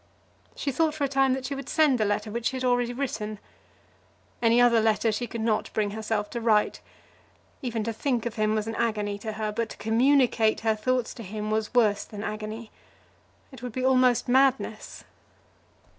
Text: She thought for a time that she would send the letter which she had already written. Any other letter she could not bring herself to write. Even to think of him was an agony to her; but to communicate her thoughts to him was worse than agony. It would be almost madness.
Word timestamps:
She 0.55 0.71
thought 0.71 0.95
for 0.95 1.03
a 1.03 1.07
time 1.07 1.33
that 1.33 1.45
she 1.45 1.53
would 1.53 1.69
send 1.69 1.99
the 1.99 2.05
letter 2.05 2.31
which 2.31 2.47
she 2.47 2.55
had 2.57 2.63
already 2.63 2.91
written. 2.91 3.37
Any 4.41 4.59
other 4.59 4.81
letter 4.81 5.11
she 5.11 5.27
could 5.27 5.41
not 5.41 5.71
bring 5.73 5.91
herself 5.91 6.27
to 6.31 6.41
write. 6.41 6.81
Even 7.61 7.83
to 7.83 7.93
think 7.93 8.25
of 8.25 8.33
him 8.33 8.55
was 8.55 8.65
an 8.65 8.73
agony 8.77 9.19
to 9.19 9.33
her; 9.33 9.51
but 9.51 9.69
to 9.69 9.77
communicate 9.77 10.61
her 10.61 10.75
thoughts 10.75 11.13
to 11.13 11.21
him 11.21 11.51
was 11.51 11.75
worse 11.75 12.03
than 12.03 12.23
agony. 12.23 12.71
It 13.51 13.61
would 13.61 13.73
be 13.73 13.85
almost 13.85 14.27
madness. 14.27 15.03